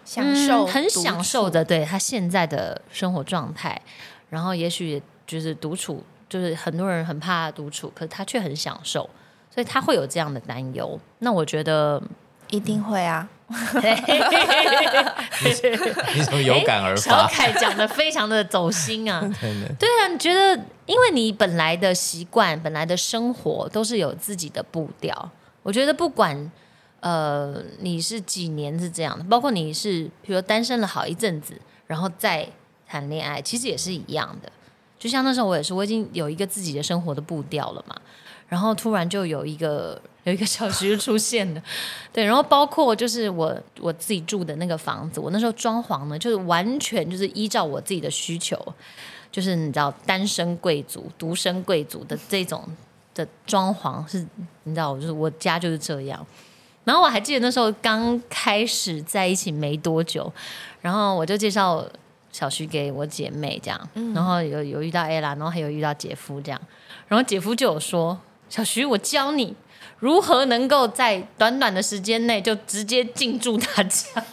[0.05, 3.81] 享受、嗯很享受的，对他现在的生活状态。
[4.29, 9.09] 然后也许就是独处，就是很多人很怕独处，可是他却很享受，
[9.49, 10.99] 所以他会有这样的担忧。
[11.19, 11.99] 那我觉得，
[12.55, 13.27] 一定会啊。
[16.15, 17.27] 你怎么有感而发小发？
[17.27, 19.21] 凯讲的非常的走心啊。
[19.77, 25.31] 对啊，你觉得，因为你本来的习惯、本来的生活都是有自己的步调。
[25.61, 26.51] 我觉得不管
[27.01, 31.53] 呃你是几年是这样的，包括你是比如单身了好一阵子，
[31.85, 32.47] 然后再
[32.87, 34.51] 谈恋爱，其实也是一样的。
[34.97, 37.95] 就像那时候我也是，我已经有一个自己的生活的步调了嘛，
[38.47, 41.61] 然后突然就有一个 有一个小徐出现了，
[42.11, 48.57] 对，然后包括就是我我自己住的那个房子，我那时候装潢呢，就是完全就是依照我自己的需求，
[49.31, 52.63] 就是你知道单身贵族、独身贵族的这种
[53.13, 54.25] 的装潢是，
[54.63, 56.25] 你知道，就是我家就是这样。
[56.83, 60.31] 然后我还记得那时候刚开始在一起没多久，
[60.81, 61.83] 然后我就介绍
[62.31, 66.61] 小徐给我姐妹这样，然后有有遇到 ella，然后还有遇到姐夫这样，
[67.07, 68.15] 然后姐夫就有说
[68.49, 69.55] ：“小徐，我教你
[69.99, 74.23] 如何能够在短短的时间内就直接进驻大家。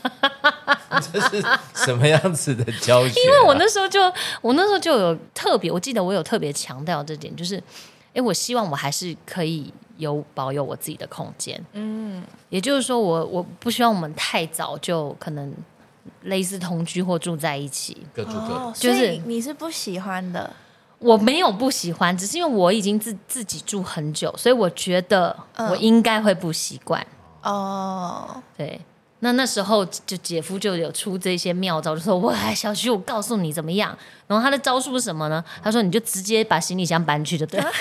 [1.12, 1.42] ”这是
[1.74, 3.24] 什么样子的教学啊？
[3.24, 4.00] 因为我那时候就
[4.40, 7.62] 我那时候就有特别，我记得我有特别强调这点，就是，
[8.12, 11.64] 哎，我希望我还是可以有保有我自己的空间。
[11.72, 15.52] 嗯，也就是说我，我不希望我们太早就可能
[16.24, 17.96] 类似同居或住在一起。
[18.14, 18.54] 各住各的。
[18.54, 20.54] 哦，所就是你是不喜欢的，
[21.02, 27.04] 我没有不喜欢，只是因为我已经自自己住很久，所以我觉得嗯我应该会不习惯。
[27.42, 28.80] 哦，对，
[29.18, 33.96] 那那时候就姐夫就有出这些妙招，就说：“我哎，小徐，我告诉你怎么样。”
[34.28, 35.44] 然后他的招数是什么呢？
[35.62, 37.70] 他说：“你就直接把行李箱搬去就对了。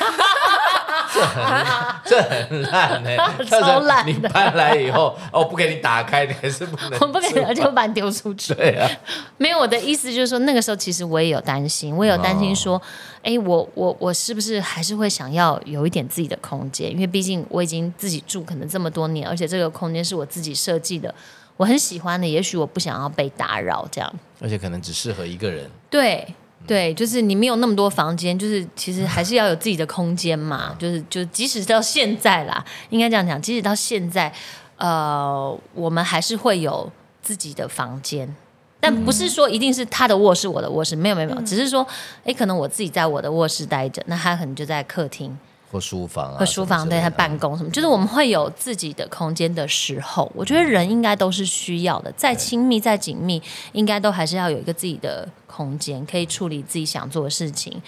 [1.14, 1.66] 这很
[2.06, 3.10] 这很烂呢、
[3.50, 8.54] 超烂的你搬来以后，哦，不给你打开，你还是不能 我不可以，而且我把你丢出去。
[8.54, 8.90] 对啊，
[9.38, 12.82] 没有，我的意思就是说，那个时候其实我也有担心，我也有担心说，哦
[13.24, 16.90] 哎、我我我是不是还是会想要有一点自己的空间？
[16.92, 21.14] 因为毕竟我已经自己住可能这么多年，而且这个空间是我自己设计的，
[21.58, 22.28] 我很喜欢的。
[22.28, 24.12] 也许我不想要被打扰，这样。
[24.42, 25.70] 而且可能只适合一个人。
[25.90, 26.26] 对
[26.68, 30.76] 对，就是你没有那么多房间，就是其实还是要有自己的空间嘛。
[30.80, 34.32] 就是就即使到现在啦，应该这样讲，即使到现在，
[34.78, 36.90] 呃，我们还是会有
[37.22, 38.34] 自己的房间。
[38.80, 41.86] 但不是说一定是他的卧室，我的卧室，没有没有没有，只是说，
[42.24, 45.38] 哎，可能我自己在我的卧室待着，那他可能就在客厅
[45.72, 57.82] 或书房啊，或书房，对他办公什么，就是我们会有自己的空间的时候，我觉得人应该都是需要的，再亲密再紧密，应该都还是要有一个自己的空间，可以处理自己想做的事情，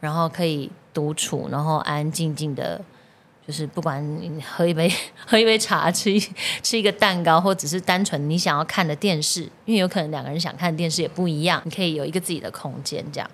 [0.00, 2.80] 然后可以独处，然后安安静静的。
[3.46, 4.92] 就是不管你喝一杯
[5.26, 6.20] 喝一杯茶，吃一
[6.62, 13.30] 吃一个蛋糕，或只是单纯你想要看的电视，因为有可能两个人想看的电视也不一样，你可以有一个自己的空间这样。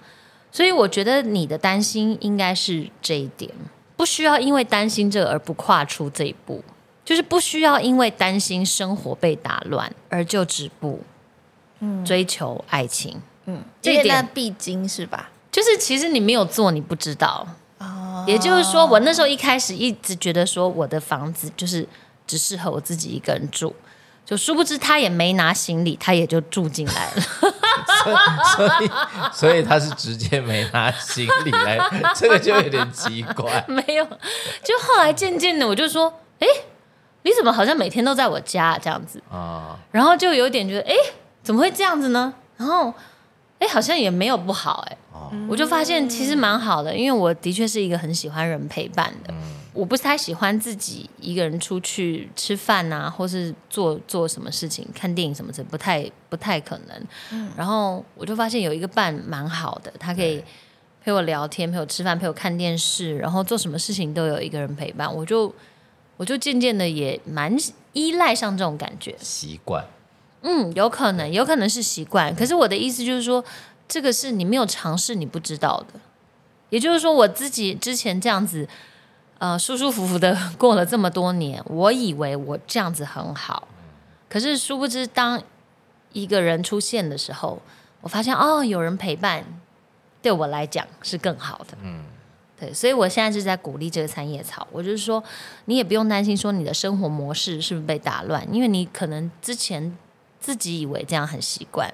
[0.52, 3.50] 所以我觉得你的担心应该是这一点，
[4.04, 6.62] 不需要因为担心这个而不跨出这一步，
[7.06, 11.00] 就是不需要因为担心生活被打乱而就止步，
[11.80, 13.18] 嗯追求爱情。
[13.46, 15.30] 嗯，这一点必经是吧？
[15.50, 17.48] 就是其实你没有做，你不知道。
[17.78, 21.88] 哦，也就是说，我那时候一开始一直觉得说，我的房子就是
[22.26, 23.74] 只适合我自己一个人住，
[24.24, 27.22] 就殊不知他也没拿行李，他也就住进来了。
[28.54, 28.90] 所以
[29.32, 31.78] 所以他是直接没拿行李来，
[32.16, 33.64] 这个就有点奇怪。
[33.68, 34.04] 没有，
[34.62, 36.46] 就后来渐渐的，我就说，哎，
[37.22, 39.22] 你怎么好像每天都在我家这样子？
[39.30, 40.94] 啊，然后就有点觉得，哎，
[41.42, 42.32] 怎么会这样子呢？
[42.56, 42.92] 然后，
[43.58, 49.34] 哎，好像也没有不好，哎，哦我就发现其实蛮好的，因为我的确是一个很喜欢人陪伴的。
[49.74, 57.48] 我不太喜欢自己一个人出去吃饭啊，或是做做什么事情、看电影什么的，不太不太可能。
[57.56, 60.42] 然后我就发现有一个伴蛮好的，他可以
[61.02, 65.52] 陪我聊天、陪我吃饭、陪我看电视，然后做什么事情都有一个人陪伴，我就
[66.16, 67.54] 我就渐渐的也蛮
[67.92, 69.14] 依赖上这种感觉。
[69.20, 69.84] 习惯
[70.42, 72.34] 嗯，有可能，有可能是习惯。
[72.36, 73.42] 可是我的意思就是说，
[73.88, 75.98] 这个是你没有尝试，你不知道的。
[76.70, 78.68] 也就是说，我自己之前这样子，
[79.38, 83.68] 呃，舒舒服服的 过了这么多年，我以为我这样子很好，
[84.28, 85.42] 可是殊不知，当
[86.12, 87.60] 一个人出现的时候，
[88.00, 89.44] 我发现哦，有人陪伴，
[90.22, 91.76] 对我来讲是更好的。
[91.82, 92.04] 嗯
[92.56, 94.64] 对，所以我现在是在鼓励这个三叶草。
[94.70, 95.22] 我就是说，
[95.64, 99.98] 你也不用担心说你的生活模式是不是被打乱，因为你可能之前
[100.38, 101.92] 自己以为这样很习惯，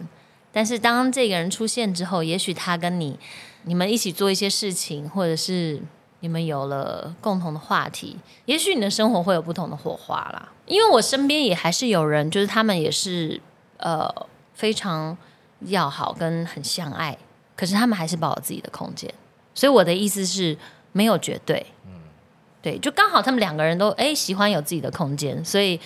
[0.52, 3.18] 但是当这个人出现之后，也许他跟你
[3.62, 5.80] 你们一起做一些事情，或者是
[6.20, 10.48] 你们有了共同的话题，也许你的生活会有不同的火花啦。
[10.66, 13.40] 因为我身边也还是有人，就是他们也是
[13.78, 14.08] 呃
[14.54, 15.16] 非常
[15.62, 17.18] 要好跟很相爱，
[17.56, 19.12] 可是他们还是保有自己的空间。
[19.54, 20.56] 所以我的意思是
[20.92, 21.92] 没有绝对，嗯
[22.62, 25.80] 对，就刚好他们两个人都哎喜欢有自己的空间，所以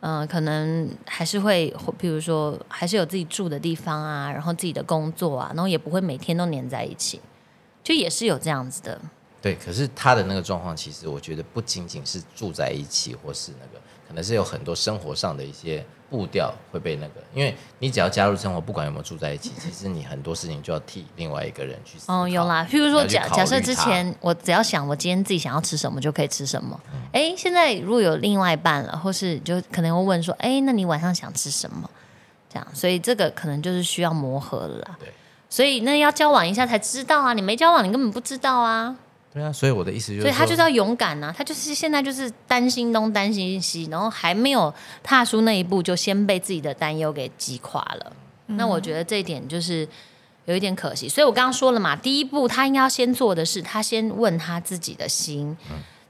[0.00, 7.20] 嗯、可能还是会，比如说还是有自己住的地方啊，然后自己的工作啊，然后也不会每天都黏在一起，
[7.82, 9.00] 就也是有这样子的。
[9.40, 31.88] 对，可是他的那个状况，其实我觉得不仅仅是住在一起，或是那个，可能是有很多生活上的一些步调会被那个，因为你只要加入生活，不管有没有住在一起，其实你很多事情就要替另外一个人去哦，有啦，譬如说假假设之前我只要想我今天自己想要吃什么就可以吃什么，嗯哎、现在如果有另外一半了，或是就可能会问说，哎，那你晚上想吃什么？
[32.48, 34.96] 这样，所以这个可能就是需要磨合了啦。
[34.98, 35.12] 对，
[35.50, 38.96] 所以那要交往一下才知道啊，你没交往你根本不知道啊，
[39.36, 44.72] 对啊，所以我的意思就是说，所以他就是要勇敢啊，他就是现在就是担心东担心西，然后还没有
[45.02, 48.12] 踏出那一步，就先被自己的担忧给击垮了。
[48.46, 49.86] 那我觉得这一点就是
[50.46, 51.06] 有一点可惜。
[51.06, 55.54] 所以我刚刚说了嘛，第一步他应该要先做的是，他先问他自己的心，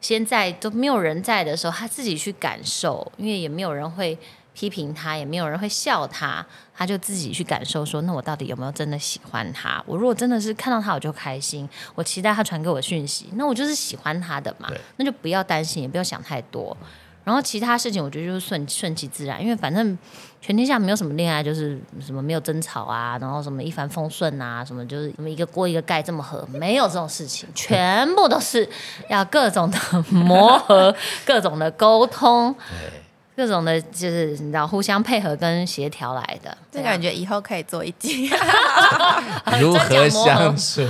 [0.00, 4.16] 先在都没有人在的时候，他自己去感受，因为也没有人会
[4.56, 9.82] 批评他，也没有人会笑他，他就自己去感受说，那我到底有没有真的喜欢他？
[9.86, 16.74] 我如果真的是看到他我就开心，我期待他传给我讯息，那我就是喜欢他的嘛，那就不要担心，也不要想太多。
[17.22, 19.98] 然后其他事情我觉得就是顺顺其自然，因为反正
[20.40, 28.66] 全天下没有什么恋爱就是什么没有争吵啊，然后什么一帆风顺啊，什么就是什么一个锅一个盖这么合，没有这种事情， 全部都是
[29.10, 30.94] 要各种的磨合，
[31.26, 32.92] 各种的沟通，对，
[33.36, 38.30] 各种的就是你知道互相配合跟协调来的，这感觉以后可以做一集。
[39.60, 40.82] 如何相处？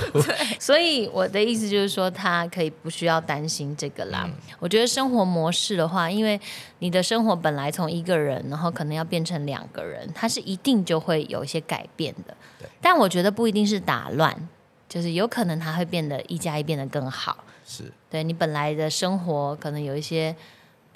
[0.60, 4.28] 所以我的意思就是说，他可以不需要担心这个啦。
[4.60, 6.40] 我觉得生活模式的话，因为
[6.78, 12.68] 你的生活本来从一个人，然后可能要变成两个人，它是一定就会有一些改变的对。
[12.80, 14.48] 但我觉得不一定是打乱，
[14.88, 17.38] 就是有可能他会变得一加一变得更好。
[17.68, 20.34] 是对你本来的生活可能有一些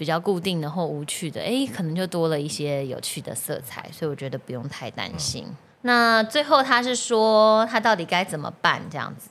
[0.01, 5.47] 比较固定的或无趣的，诶，可能就多了一些有趣的色彩，所以我觉得不用太担心。
[5.83, 9.29] 那最后他是说他到底该怎么办这样子？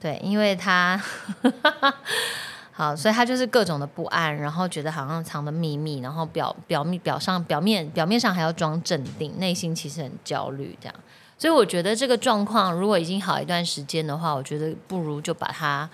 [0.00, 0.98] 对，因为他
[2.72, 10.94] 好，所以他就是各种的不安，然后觉得好像藏的秘密，然后表表面表上表面表面上还要装镇定，内心其实很焦虑这样。
[11.36, 15.90] 所以我觉得这个状况如果已经好一段时间的话，我觉得不如就把它，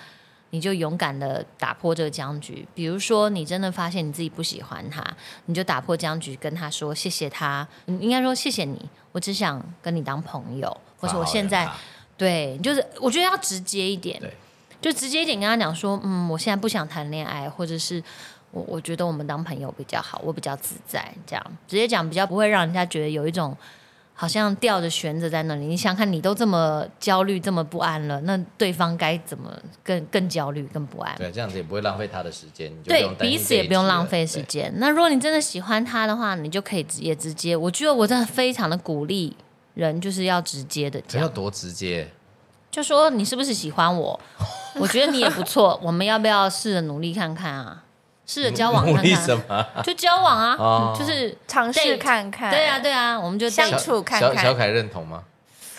[0.57, 2.66] 你就勇敢的打破这个僵局。
[2.75, 5.05] 比如说，你真的发现你自己不喜欢他，
[5.45, 8.81] 你就打破僵局，跟他说谢谢他，你应该说谢谢你，
[9.12, 11.71] 我只想跟你当朋友，或者我现在
[12.16, 14.19] 对，就是我觉得要直接一点，
[14.81, 18.03] 就直接一点跟他讲说，嗯，我现在不想谈恋爱，或者是
[18.51, 21.45] 我我觉得我们当朋友比较好，我比较自在，这样。
[21.69, 23.55] 直接讲比较不会让人家觉得有一种
[24.19, 25.67] 好像吊着悬着在那里。
[25.67, 29.51] 你想想看，你都这么焦虑、这么不安了，那对方该怎么
[29.85, 31.15] 更更焦虑、更不安？
[31.19, 34.43] 对，这样子也不会浪费他的时间，对彼此也不用浪费时。
[34.45, 34.73] 间。
[34.77, 37.55] 那如果你真的喜欢他的话，你就可以直接直接。
[37.55, 39.37] 我觉得我真的非常的鼓励
[39.75, 42.09] 人，就是要直接的讲，要多直接，
[42.71, 44.19] 就说你是不是喜欢我？
[44.79, 47.83] 我觉得你也不错，我们要不要试着努力看看啊？
[48.27, 49.67] 试着交往 努力看看，什么？
[49.85, 50.97] 就交往啊，哦。
[50.99, 52.51] 就是尝试看看。
[52.51, 54.35] 对啊，对啊，我们就相处看看。
[54.37, 55.23] 小小凯认同吗？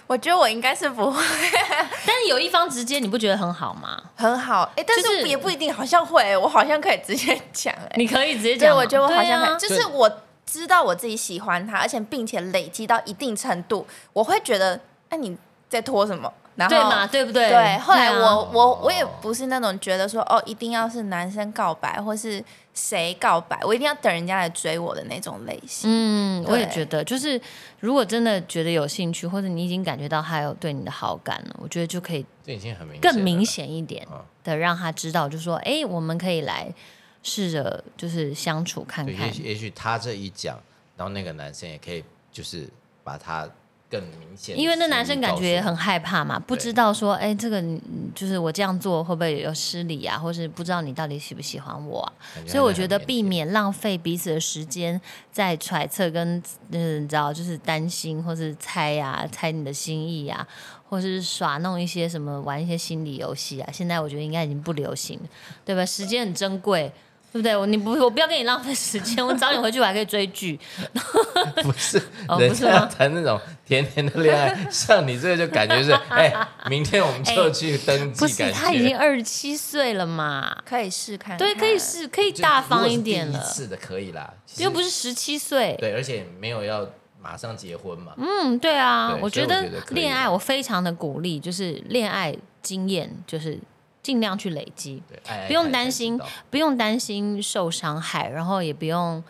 [0.08, 1.22] 我觉得我应该是不会。
[2.08, 4.02] 但是有一方直接，你不觉得很好吗？
[4.16, 10.10] 很好，哎，但是是也不一定，好像会，我好像可以直接讲，哎，你可以直接，讲吗，我觉得我好像可以，啊就是我
[10.46, 14.80] 知道我自己喜欢他，而且并且累积到一定程度，我会觉得，
[15.10, 16.32] 哎，你在拖什么？
[16.58, 17.48] 然后对嘛，对不对？
[17.50, 22.44] 对，后来我我我也不是那种觉得说哦，一定要是男生告白或是
[22.74, 25.90] 谁告白，我一定要等人家来追我的那种类型。
[25.90, 27.40] 嗯，我也对觉得，就是
[27.80, 36.74] 如果真的觉得有兴趣，或者你已经感觉到他有对你的好感了，我觉得就可以这已经很明更明显一点嗯的让他知道，就说，哎，我们可以来
[37.22, 39.32] 试着就是相处看，看也。
[39.32, 40.60] 许也许他这一讲，
[40.96, 42.68] 然后那个男生也可以就是
[43.04, 43.48] 把他
[43.90, 47.82] 更明显因为那男生感觉很害怕嘛，不知道说，哎，这个嗯
[48.14, 52.12] 就是我这样做会不会有失礼啊，或是不知道你到底喜不喜欢我啊？
[52.46, 55.00] 所以我觉得避免浪费彼此的时间
[55.32, 60.46] 在揣测跟嗯，你知道，就是担心或是猜呀、猜你的心意啊，
[60.90, 63.70] 或是耍弄一些什么玩一些心理游戏啊。
[63.72, 65.26] 现在我觉得应该已经不流行了，
[65.66, 65.86] 对吧？
[65.86, 66.92] 时间很珍贵。
[67.32, 67.56] 对不对？
[67.56, 69.26] 我你不，我不要跟你浪费时间。
[69.26, 70.60] 我早点回去，我还可以追剧。
[71.62, 76.34] 不是哦人家要不是吗谈那种甜甜的恋爱， 像你这个就感觉是，哎，
[76.70, 80.58] 明天我们就哎去登不记，感是，他已经二十七岁了嘛？
[80.66, 83.50] 可以试看看，对，可以试，可以大方一点了第一。
[83.50, 85.76] 次的可以啦，又不是十七岁。
[85.80, 86.88] 对，而且没有要
[87.22, 93.60] 马上结婚嘛，嗯，对啊，对我觉得恋爱我非常的鼓励，就是恋爱经验就是
[94.08, 95.04] 尽量去累积，
[95.48, 96.18] 不用担心
[96.50, 99.22] 不用担心受伤害，然后也不用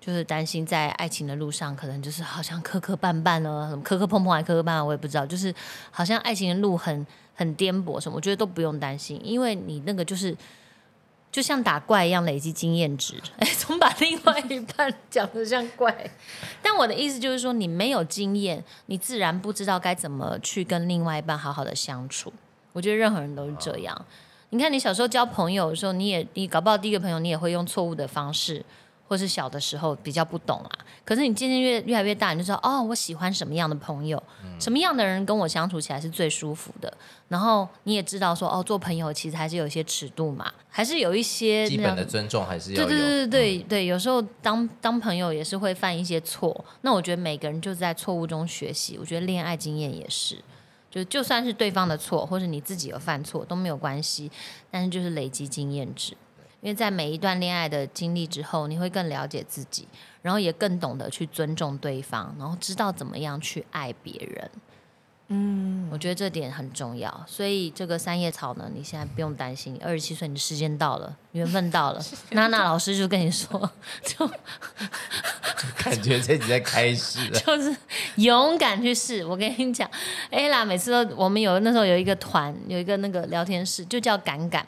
[0.00, 5.52] 就是担心在爱情的路上可能就是好像磕磕绊绊呢，什么磕磕碰碰还磕磕绊绊，我也不知道，就是
[5.90, 10.36] 好像爱情的路很很颠簸什么，我觉得都不用担心，因为你那个就是。
[11.32, 16.10] 就像打怪一样累积经验值，哎，怎么把另外一半讲的像怪？
[16.60, 22.32] 但我的意思就是说，你没有经验，你自然不知道该怎么去跟另外一半好好的相处。
[22.72, 24.06] 我觉得任何人都是这样。
[24.50, 28.64] 你看，你小时候交朋友的时候，你也你搞不好第一个朋友你也会用错误的方式，
[29.06, 30.70] 或是小的时候比较不懂啊。
[31.04, 34.20] 可是你渐渐越越来越大，你就知道哦，我喜欢什么样的朋友，
[34.58, 36.92] 什么样的人跟我相处起来是最舒服的。
[37.28, 42.88] 然后你也知道说哦，做朋友其实还是有一些尺度嘛，还是有一些基本的尊重还是要有。
[42.88, 46.64] 对对对对嗯对对，有时候当当朋友也是会犯一些错。
[46.80, 48.98] 那我觉得每个人就在错误中学习。
[48.98, 50.42] 我觉得恋爱经验也是，
[50.90, 54.30] 就就算是对方的错，或者你自己有犯错都没有关系，
[54.70, 56.16] 但是就是累积经验值。
[56.60, 59.88] 因为在每一段恋爱的经历之后，你会更了解自己，
[60.20, 64.50] 然后也更懂得去尊重对方，然后知道怎么样去爱别人。
[65.28, 67.24] 嗯，我觉得这点很重要。
[67.26, 72.04] 所以这个三叶草呢，你现在不用担心，二十七岁你的时间到了，缘分到了。
[72.32, 73.70] 娜娜老师就跟你说，
[74.02, 74.28] 就
[75.82, 77.38] 感觉这集在开始了。
[77.40, 77.74] 就是
[78.16, 79.24] 勇敢去试。
[79.24, 79.88] 我跟你讲
[80.30, 84.66] ，ella 每次都我们有那时候有一个团，有一个那个聊天室，就叫敢敢。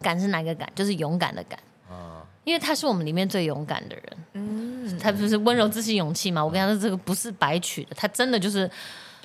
[0.00, 0.68] 敢是哪个敢？
[0.74, 1.58] 就是勇敢的敢。
[1.90, 4.04] 啊，因为他是我们里面最勇敢的人。
[4.34, 6.44] 嗯，他不是温柔、自信、勇气嘛？
[6.44, 8.70] 我跟他说，这个不是白取的，他真的就是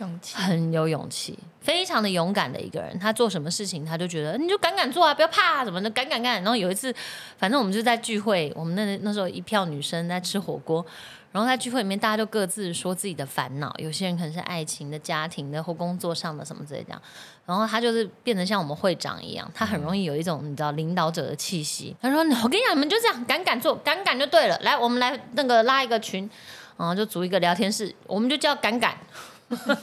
[0.03, 0.35] 勇气。
[0.35, 2.97] 很有勇气，非常的勇敢的一个人。
[2.99, 6.35] 他做什么事情，他就觉得你就敢敢做啊，不要怕啊什么的，敢敢干。
[6.35, 6.93] 然后有一次，
[7.37, 10.85] 反正我们就在聚会，我们那那时候一票女生在吃火锅，
[11.31, 17.01] 然后在聚会里面，大家就各自说自己的烦恼，有些人可能是爱情的、家庭的或工作上的什么之类这样。
[17.45, 21.95] 然后他就是变得像我们会长一样，他很容易有一种你知道领导者的气息。
[22.01, 24.57] 他说：“我跟你讲，你们就这样敢敢做，敢敢就对了。
[24.59, 26.29] 来，我们来那个拉一个群，
[26.77, 28.97] 然后就组一个聊天室，我们就叫敢敢。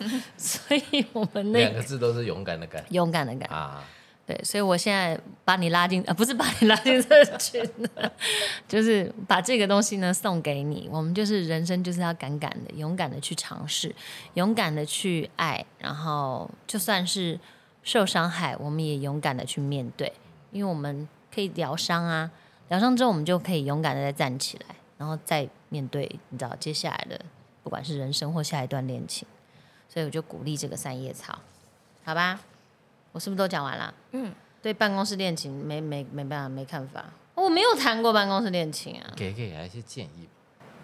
[0.36, 3.48] 所以我们那两个字都是勇敢的敢勇敢的敢。
[3.50, 3.84] 啊。
[4.26, 8.12] 对，所以我现在把你拉进，呃，不是把你拉进这个群的，
[8.68, 10.88] 就是把这个东西呢送给你。
[10.88, 13.92] 我们就是人生就是要敢敢的、勇敢的去尝试，
[14.34, 17.40] 勇敢的去爱，然后就算是
[17.82, 20.12] 受伤害，我们也勇敢的去面对，
[20.52, 22.30] 因为我们可以疗伤啊，
[22.68, 27.20] 疗伤之后我们就可以勇敢的再站起来，然后再面对你知道接下来的
[27.64, 29.26] 不管是人生或下一段恋情。
[29.92, 31.36] 所以我就鼓励这个三叶草，
[32.04, 32.38] 好吧？
[33.12, 33.92] 我是不是都讲完了？
[34.12, 34.32] 嗯，
[34.62, 40.30] 对办公室恋情没没没办法没看法，我没有谈过办公室恋情啊，给给他一些建议吧。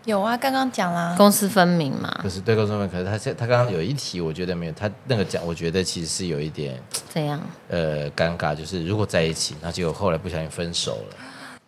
[0.05, 1.15] 有啊，刚刚讲啦。
[1.17, 7.41] 公私分明嘛可，是对高中们，可是他现他刚刚有一题，我觉得没有，他那个讲，我觉得其实是有一点怎样？
[7.69, 11.17] 呃尴尬，就是如果在一起，那结果后来不小心分手了，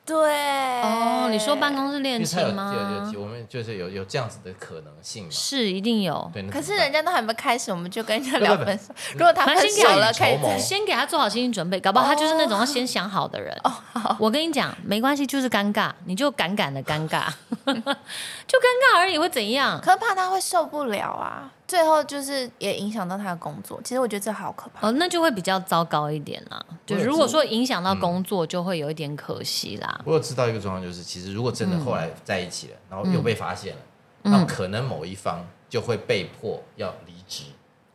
[0.08, 0.80] 对。
[0.80, 2.74] 哦，你说办公室因恋情吗？
[2.74, 5.30] 有有我们就是有有这样子的可能性嘛？
[5.30, 6.30] 是一定有。
[6.32, 8.94] 对，可是人家都还没开始，我们就跟人家聊分手。
[9.12, 13.54] 如果他分手了，可以先给他做好心理准备，搞不好他就是那种要先想好的人。
[13.64, 14.16] 哦，好。
[14.18, 17.26] 我跟你讲，没关系，就是尴尬，你就敢敢的尴尬，
[17.66, 19.78] 就尴尬而已，会怎样？
[19.82, 23.80] 可是怕他会受不了啊，最后就是也影响到他的工作。
[23.84, 24.88] 其实我觉得这好可怕。
[24.88, 26.60] 哦，那就会比较糟糕一点啦。
[26.84, 30.00] 就如果说影响到工作，就会有一点可惜啦。
[30.04, 33.80] 我有知道一个状况，就是其实如果真的后来在一起了，然后又被发现了，
[34.24, 36.92] 嗯那可能某一方就会被迫要。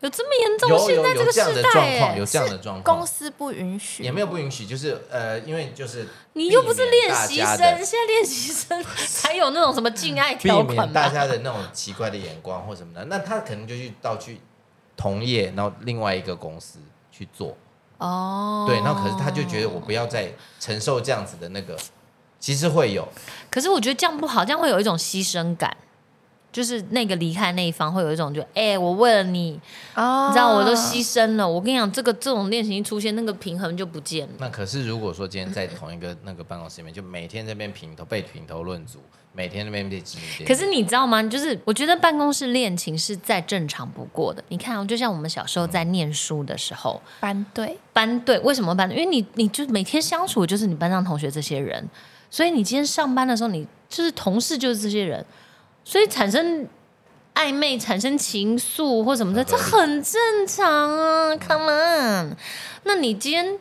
[0.04, 0.70] 有这么严重？
[0.70, 11.08] 有有有这样的状况，哎有这样的状况公，司不允许，也没有不允许，就是呃，因为就是你又不是练习生，现在练习生 才有那种什么禁爱避条款免大？
[11.08, 14.42] 家的那种奇怪的眼光或什么的，那他可能就去到去
[14.98, 16.80] 同业，然后另外一个公司
[17.10, 17.56] 去做，
[18.00, 21.78] 哦，对，然后可是他就觉得我不要再承受这样子的那个，
[22.42, 23.08] 其实会有，
[23.50, 25.78] 可是我觉得这样不好，这样会有一种牺牲感，
[26.54, 29.60] 就是那个离开那一方会有一种就，哎、我为了你，
[29.96, 31.46] 哦你知道我都牺牲了。
[31.46, 34.34] 我跟你讲，这个这种恋情一出现，那个平衡就不见了。
[34.38, 39.00] 那可是如果说今天在同一个那个办公室里面，就每天这边评头被评头论足，
[39.34, 41.24] 每天那边被指可是你知道吗？
[41.24, 44.44] 就是我觉得办公室恋情是再正常不过的。
[44.50, 48.96] 你看、哦，就像我们小时候在念书的时候，班队，班队为什么班队？
[48.96, 51.84] 因为你你就每天相处就是你班上同学这些人，
[52.30, 55.26] 所以你今天上班的时候，你就是同事就是这些人，
[55.84, 56.68] 所以产生
[57.36, 62.38] 暧昧、产生情愫或什么的，这很正常啊！Come on，
[62.84, 63.60] 那你今天。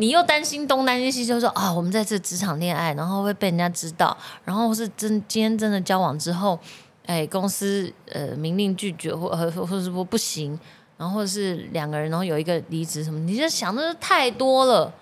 [0.00, 6.56] 你又担心东担心西，就说啊，我们在这职场恋爱，然后会被人家知道，然后是真今天真的交往之后，
[7.04, 10.56] 哎，公司呃明令拒绝或呃或是说不行，
[10.96, 14.94] 然后或者是两个人，然后有一个离职什么，你就想的太多了，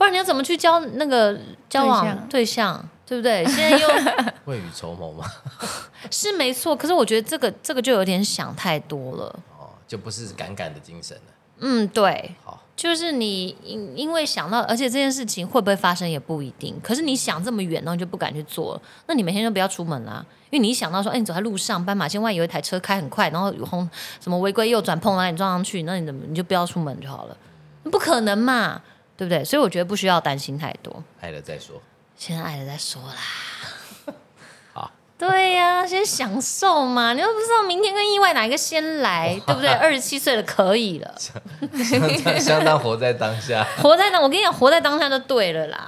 [0.00, 1.38] 不然你要怎么去交那个
[1.68, 3.44] 交往对象对象，对不对？
[3.52, 3.86] 现在又
[4.46, 5.26] 未雨绸缪嘛，
[6.10, 9.26] 是没错，可是我觉得这个这个就有点想太多了。
[9.58, 11.22] 哦，就不是敢敢的精神了。
[11.58, 16.74] 嗯，对，好，就是你因因为想到，而且这件事情会不会发生也不一定。
[16.82, 20.24] 可是你想这么远，然后你就不敢去做了，那你每天就不要出门啦。
[20.48, 23.86] 因为你一想到说，哎，你走在路上，斑马线外有一台车开很快，然后有红
[24.18, 27.36] 什么违规右转碰到你撞上去，那你怎么你就不要出门就好了？
[27.84, 28.80] 不可能嘛，
[29.20, 29.44] 对不对？
[29.44, 31.78] 所以我觉得不需要担心太多，爱了再说。
[32.16, 34.14] 先爱了再说啦。
[34.72, 37.12] 好，对呀、先享受嘛！
[37.12, 39.68] 你又不知道明天跟意外哪一个先来，对不对？
[39.68, 43.62] 二十七岁了可以了，相当相当活在当下。
[43.82, 45.86] 活在当，我跟你讲，活在当下就对了啦。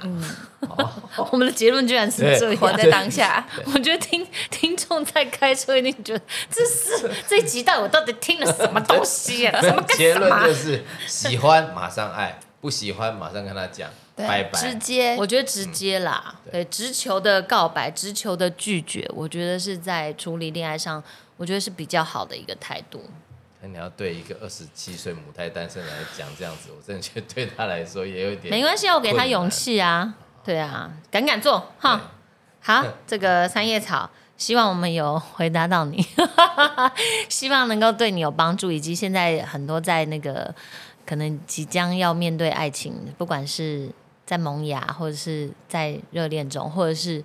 [1.31, 3.43] 我们的结论居然是这样，活在当下。
[3.65, 6.21] 我觉得听听众在开车一定觉得
[6.51, 9.59] 这是这一集到底我到底听了什么东西啊？
[9.59, 10.53] 什么跟什么结论就？
[10.53, 14.57] 是喜欢马上爱，不喜欢马上跟他讲对拜拜。
[14.57, 21.03] 直接我觉得直接啦，嗯对对直球的告白、直球的拒绝，我觉得是在处理恋爱上，
[21.35, 23.03] 我觉得是比较好的一个态度。
[23.61, 30.13] 那你要对一个二十七岁母胎单身来讲这样子，我真的觉得对他来说也有点 没关系啊，我给他勇气啊，
[30.45, 32.11] 对啊，敢敢做哈。
[32.61, 36.05] 好，这个三叶草，希望我们有回答到你，
[37.27, 40.55] 希望能够对你有帮助，以及现在很多在那个
[41.05, 43.89] 可能即将要面对爱情，不管是
[44.25, 47.23] 在萌芽，或者是在热恋中，或者是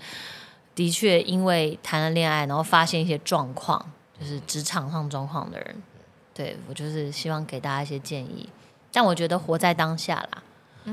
[0.75, 3.85] 的确因为谈了恋爱，然后发现一些状况，
[4.19, 5.77] 就是职场上状况的人，
[6.35, 8.49] 对我就是希望给大家一些建议。
[8.93, 10.43] 但我觉得活在当下啦，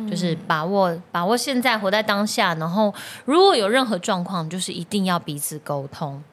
[0.10, 2.54] 就是把握把握现在，活在当下。
[2.56, 2.94] 然后
[3.26, 6.24] 如果有任何状况，就是一定要彼此沟通。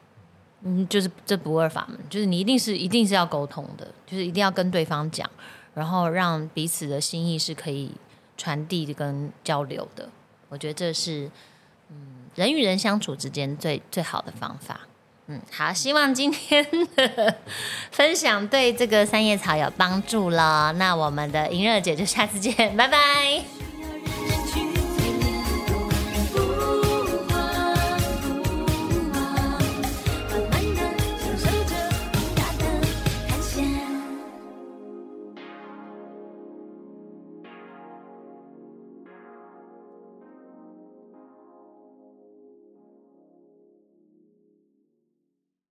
[0.64, 5.28] 嗯，就是这不二法门，就是你一定是一定是要沟通的，就是一定要跟对方讲，
[5.74, 7.92] 然后让彼此的心意是可以
[8.36, 10.08] 传递跟交流的。
[10.48, 11.30] 我觉得这是
[11.90, 11.96] 嗯
[12.34, 14.80] 人与人相处之间最最好的方法。
[15.26, 16.66] 嗯，好，希望今天
[16.96, 17.36] 的
[17.92, 20.72] 分享对这个三叶草有帮助了。
[20.72, 23.42] 那我们的银热姐就下次见，拜拜。